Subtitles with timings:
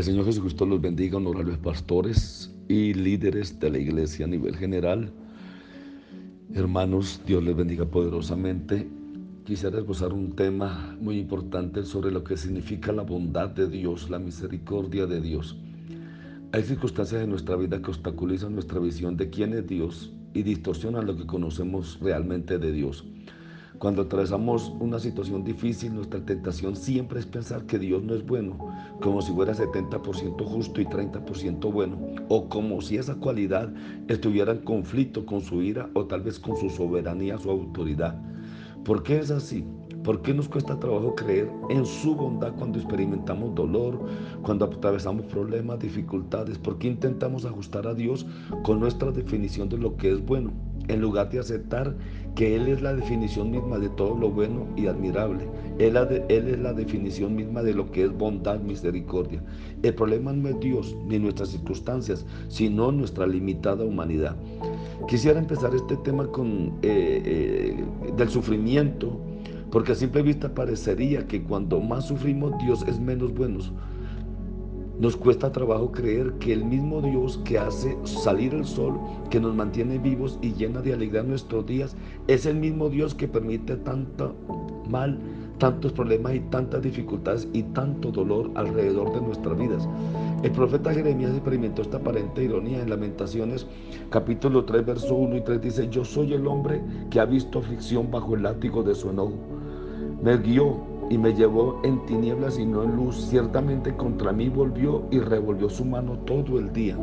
[0.00, 5.12] El Señor Jesucristo los bendiga, honorables pastores y líderes de la iglesia a nivel general.
[6.54, 8.88] Hermanos, Dios les bendiga poderosamente.
[9.44, 14.18] Quisiera esbozar un tema muy importante sobre lo que significa la bondad de Dios, la
[14.18, 15.58] misericordia de Dios.
[16.52, 21.04] Hay circunstancias en nuestra vida que obstaculizan nuestra visión de quién es Dios y distorsionan
[21.04, 23.04] lo que conocemos realmente de Dios.
[23.80, 28.58] Cuando atravesamos una situación difícil, nuestra tentación siempre es pensar que Dios no es bueno,
[29.00, 33.72] como si fuera 70% justo y 30% bueno, o como si esa cualidad
[34.06, 38.20] estuviera en conflicto con su ira o tal vez con su soberanía, su autoridad.
[38.84, 39.64] ¿Por qué es así?
[40.04, 43.98] ¿Por qué nos cuesta trabajo creer en su bondad cuando experimentamos dolor,
[44.42, 46.58] cuando atravesamos problemas, dificultades?
[46.58, 48.26] ¿Por qué intentamos ajustar a Dios
[48.62, 50.69] con nuestra definición de lo que es bueno?
[50.92, 51.94] En lugar de aceptar
[52.34, 55.48] que Él es la definición misma de todo lo bueno y admirable.
[55.78, 55.96] Él,
[56.28, 59.42] es la definición misma de lo que es bondad, misericordia.
[59.82, 64.36] El problema no es Dios ni nuestras circunstancias, sino nuestra limitada humanidad.
[65.08, 67.84] Quisiera empezar este tema con, eh, eh,
[68.16, 69.18] del sufrimiento,
[69.70, 73.60] porque a simple vista parecería que cuando más sufrimos Dios es menos bueno.
[75.00, 79.54] Nos cuesta trabajo creer que el mismo Dios que hace salir el sol, que nos
[79.54, 84.34] mantiene vivos y llena de alegría nuestros días, es el mismo Dios que permite tanto
[84.90, 85.18] mal,
[85.56, 89.88] tantos problemas y tantas dificultades y tanto dolor alrededor de nuestras vidas.
[90.42, 93.66] El profeta Jeremías experimentó esta aparente ironía en Lamentaciones
[94.10, 98.10] capítulo 3 verso 1 y 3 dice, yo soy el hombre que ha visto aflicción
[98.10, 99.32] bajo el látigo de su enojo.
[100.22, 103.16] Me guió y me llevó en tinieblas y no en luz.
[103.28, 106.96] Ciertamente contra mí volvió y revolvió su mano todo el día.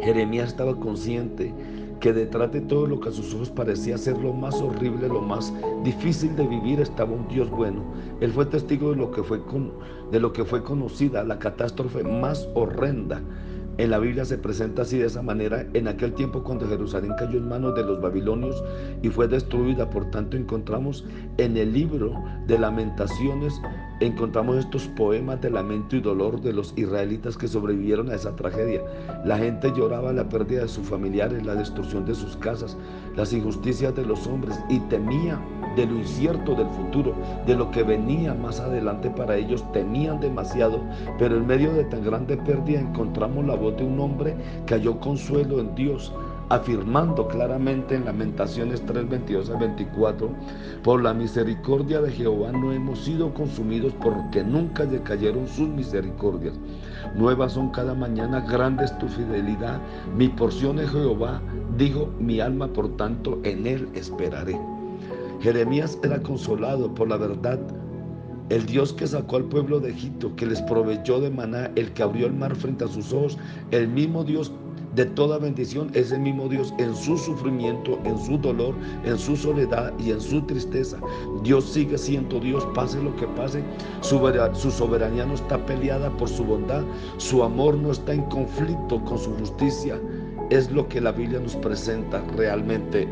[0.00, 1.54] Jeremías estaba consciente
[2.00, 5.20] que detrás de todo lo que a sus ojos parecía ser lo más horrible, lo
[5.20, 5.52] más
[5.84, 7.82] difícil de vivir, estaba un Dios bueno.
[8.20, 9.40] Él fue testigo de lo que fue,
[10.10, 13.22] de lo que fue conocida, la catástrofe más horrenda
[13.76, 17.38] en la Biblia se presenta así de esa manera en aquel tiempo cuando Jerusalén cayó
[17.38, 18.62] en manos de los babilonios
[19.02, 19.90] y fue destruida.
[19.90, 21.04] Por tanto encontramos
[21.38, 22.14] en el libro
[22.46, 23.60] de lamentaciones,
[24.00, 28.80] encontramos estos poemas de lamento y dolor de los israelitas que sobrevivieron a esa tragedia.
[29.24, 32.76] La gente lloraba la pérdida de sus familiares, la destrucción de sus casas,
[33.16, 35.40] las injusticias de los hombres y temía
[35.76, 37.14] de lo incierto del futuro,
[37.46, 40.80] de lo que venía más adelante para ellos, temían demasiado,
[41.18, 44.34] pero en medio de tan grande pérdida encontramos la voz de un hombre
[44.66, 46.12] que halló consuelo en Dios,
[46.48, 50.30] afirmando claramente en Lamentaciones 3, 22 a 24,
[50.82, 56.54] por la misericordia de Jehová no hemos sido consumidos porque nunca decayeron sus misericordias.
[57.14, 59.80] Nuevas son cada mañana, grandes tu fidelidad.
[60.16, 61.40] Mi porción es Jehová,
[61.76, 64.58] dijo mi alma, por tanto en él esperaré.
[65.44, 67.58] Jeremías era consolado por la verdad.
[68.48, 72.02] El Dios que sacó al pueblo de Egipto, que les proveyó de maná, el que
[72.02, 73.36] abrió el mar frente a sus ojos,
[73.70, 74.52] el mismo Dios
[74.94, 78.74] de toda bendición es el mismo Dios en su sufrimiento, en su dolor,
[79.04, 80.96] en su soledad y en su tristeza.
[81.42, 83.62] Dios sigue siendo Dios, pase lo que pase.
[84.00, 84.18] Su,
[84.54, 86.84] su soberanía no está peleada por su bondad,
[87.18, 90.00] su amor no está en conflicto con su justicia.
[90.48, 93.06] Es lo que la Biblia nos presenta realmente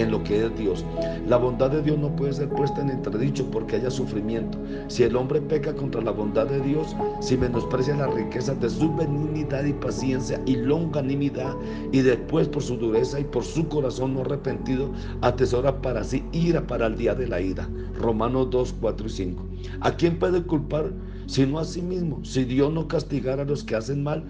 [0.00, 0.84] en lo que es Dios.
[1.26, 4.58] La bondad de Dios no puede ser puesta en entredicho porque haya sufrimiento.
[4.88, 8.94] Si el hombre peca contra la bondad de Dios, si menosprecia las riquezas de su
[8.94, 11.54] benignidad y paciencia y longanimidad,
[11.92, 14.90] y después por su dureza y por su corazón no arrepentido,
[15.20, 17.68] atesora para sí ira para el día de la ira.
[17.98, 19.46] Romanos 2, 4 y 5.
[19.80, 20.92] ¿A quién puede culpar
[21.26, 22.24] sino a sí mismo?
[22.24, 24.24] Si Dios no castigara a los que hacen mal,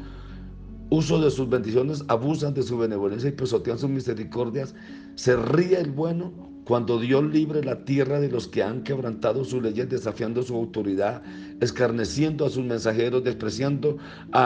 [0.90, 4.75] uso de sus bendiciones, abusan de su benevolencia y pisotean sus misericordias.
[5.19, 9.62] Se ríe el bueno cuando Dios libre la tierra de los que han quebrantado sus
[9.62, 11.23] leyes, desafiando su autoridad,
[11.61, 13.97] escarneciendo a sus mensajeros, despreciando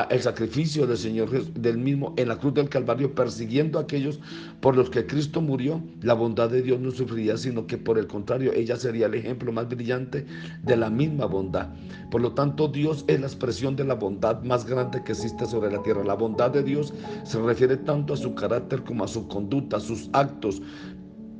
[0.08, 4.20] el sacrificio del Señor del mismo en la cruz del Calvario, persiguiendo a aquellos
[4.60, 8.06] por los que Cristo murió, la bondad de Dios no sufriría, sino que por el
[8.06, 10.24] contrario, ella sería el ejemplo más brillante
[10.62, 11.70] de la misma bondad.
[12.12, 15.72] Por lo tanto, Dios es la expresión de la bondad más grande que existe sobre
[15.72, 16.04] la tierra.
[16.04, 19.80] La bondad de Dios se refiere tanto a su carácter como a su conducta, a
[19.80, 20.62] sus actos,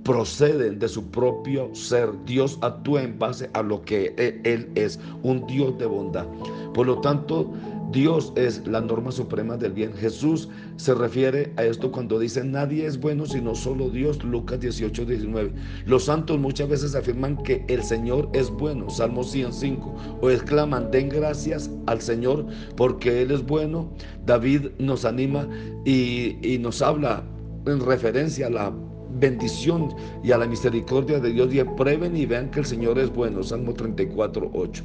[0.04, 2.10] proceden de su propio ser.
[2.24, 6.26] Dios actúa en base a lo que e, Él es, un Dios de bondad.
[6.74, 7.52] Por lo tanto,
[7.92, 9.92] Dios es la norma suprema del bien.
[9.92, 15.04] Jesús se refiere a esto cuando dice, nadie es bueno sino solo Dios, Lucas 18,
[15.04, 15.52] 19.
[15.84, 21.10] Los santos muchas veces afirman que el Señor es bueno, Salmo 105, o exclaman, den
[21.10, 22.46] gracias al Señor
[22.76, 23.92] porque Él es bueno.
[24.24, 25.46] David nos anima
[25.84, 27.22] y, y nos habla
[27.66, 28.72] en referencia a la
[29.18, 33.12] bendición y a la misericordia de Dios y prueben y vean que el Señor es
[33.12, 33.42] bueno.
[33.42, 34.84] Salmo 34, 8.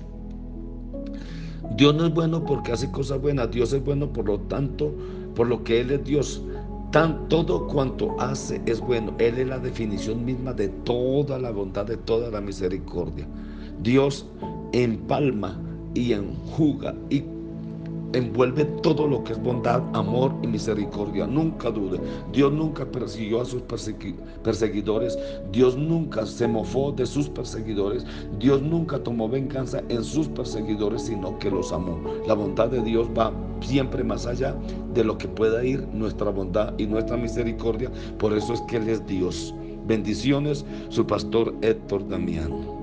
[1.75, 4.93] Dios no es bueno porque hace cosas buenas, Dios es bueno por lo tanto,
[5.35, 6.41] por lo que Él es Dios.
[6.91, 9.13] Tan, todo cuanto hace es bueno.
[9.19, 13.27] Él es la definición misma de toda la bondad, de toda la misericordia.
[13.83, 14.25] Dios
[14.71, 15.59] empalma
[15.93, 17.23] y enjuga y
[18.13, 21.27] envuelve todo lo que es bondad, amor y misericordia.
[21.27, 21.99] Nunca dude.
[22.31, 25.17] Dios nunca persiguió a sus perseguidores.
[25.51, 28.05] Dios nunca se mofó de sus perseguidores.
[28.39, 31.99] Dios nunca tomó venganza en sus perseguidores, sino que los amó.
[32.27, 33.31] La bondad de Dios va
[33.61, 34.55] siempre más allá
[34.93, 37.91] de lo que pueda ir nuestra bondad y nuestra misericordia.
[38.17, 39.53] Por eso es que Él es Dios.
[39.85, 42.76] Bendiciones, su pastor Héctor Damián.